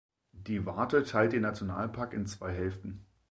[0.33, 3.05] Die Warthe teilt den Nationalpark in zwei Hälften.